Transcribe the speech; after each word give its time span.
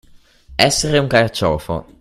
Essere 0.55 0.97
un 0.97 1.05
carciofo. 1.05 1.85